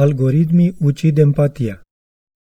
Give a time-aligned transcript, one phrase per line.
[0.00, 1.82] Algoritmii ucid empatia.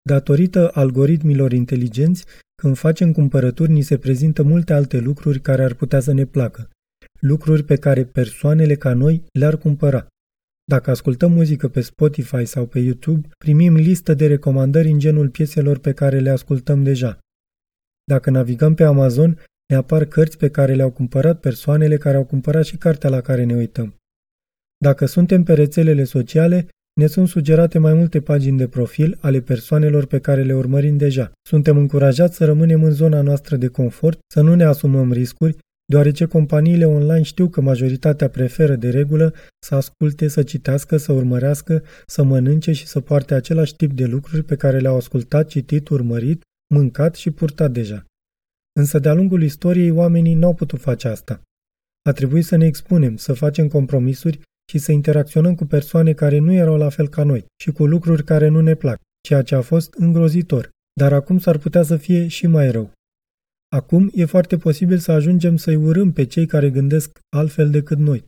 [0.09, 2.25] Datorită algoritmilor inteligenți,
[2.63, 6.71] când facem cumpărături, ni se prezintă multe alte lucruri care ar putea să ne placă.
[7.21, 10.07] Lucruri pe care persoanele ca noi le-ar cumpăra.
[10.65, 15.79] Dacă ascultăm muzică pe Spotify sau pe YouTube, primim listă de recomandări în genul pieselor
[15.79, 17.19] pe care le ascultăm deja.
[18.05, 22.65] Dacă navigăm pe Amazon, ne apar cărți pe care le-au cumpărat persoanele care au cumpărat
[22.65, 23.95] și cartea la care ne uităm.
[24.77, 30.07] Dacă suntem pe rețelele sociale, ne sunt sugerate mai multe pagini de profil ale persoanelor
[30.07, 31.33] pe care le urmărim deja.
[31.49, 36.25] Suntem încurajați să rămânem în zona noastră de confort, să nu ne asumăm riscuri, deoarece
[36.25, 39.35] companiile online știu că majoritatea preferă de regulă
[39.67, 44.43] să asculte, să citească, să urmărească, să mănânce și să poarte același tip de lucruri
[44.43, 46.43] pe care le-au ascultat, citit, urmărit,
[46.75, 48.05] mâncat și purtat deja.
[48.81, 51.41] Însă de-a lungul istoriei oamenii n-au putut face asta.
[52.09, 54.41] A trebuit să ne expunem, să facem compromisuri
[54.75, 58.25] și să interacționăm cu persoane care nu erau la fel ca noi și cu lucruri
[58.25, 62.29] care nu ne plac, ceea ce a fost îngrozitor, dar acum s-ar putea să fie
[62.29, 62.91] și mai rău.
[63.69, 68.25] Acum e foarte posibil să ajungem să-i urâm pe cei care gândesc altfel decât noi.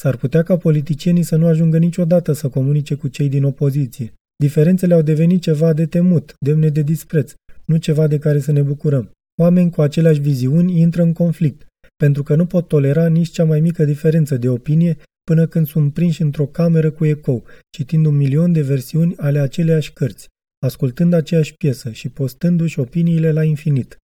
[0.00, 4.12] S-ar putea ca politicienii să nu ajungă niciodată să comunice cu cei din opoziție.
[4.36, 8.62] Diferențele au devenit ceva de temut, demne de dispreț, nu ceva de care să ne
[8.62, 9.10] bucurăm.
[9.40, 11.66] Oameni cu aceleași viziuni intră în conflict,
[11.96, 14.96] pentru că nu pot tolera nici cea mai mică diferență de opinie
[15.28, 17.44] până când sunt prinși într-o cameră cu ecou,
[17.76, 20.28] citind un milion de versiuni ale aceleiași cărți,
[20.66, 23.96] ascultând aceeași piesă și postându-și opiniile la infinit.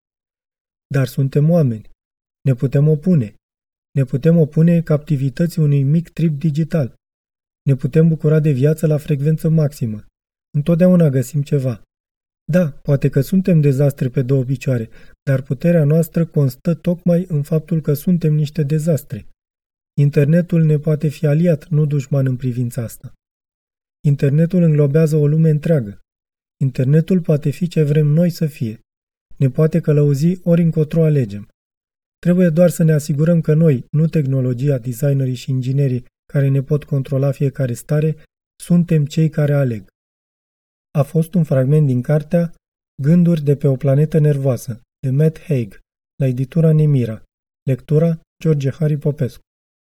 [0.95, 1.91] Dar suntem oameni.
[2.49, 3.35] Ne putem opune.
[3.99, 6.95] Ne putem opune captivității unui mic trip digital.
[7.63, 10.05] Ne putem bucura de viață la frecvență maximă.
[10.57, 11.83] Întotdeauna găsim ceva.
[12.53, 14.89] Da, poate că suntem dezastre pe două picioare,
[15.23, 19.27] dar puterea noastră constă tocmai în faptul că suntem niște dezastre.
[20.01, 23.13] Internetul ne poate fi aliat, nu dușman în privința asta.
[24.07, 26.01] Internetul înglobează o lume întreagă.
[26.61, 28.81] Internetul poate fi ce vrem noi să fie.
[29.37, 31.49] Ne poate călăuzi ori încotro alegem.
[32.19, 36.85] Trebuie doar să ne asigurăm că noi, nu tehnologia, designerii și inginerii care ne pot
[36.85, 38.17] controla fiecare stare,
[38.57, 39.87] suntem cei care aleg.
[40.91, 42.53] A fost un fragment din cartea
[43.03, 45.79] Gânduri de pe o planetă nervoasă, de Matt Haig,
[46.17, 47.23] la editura Nemira.
[47.63, 49.43] Lectura George Harry Popescu.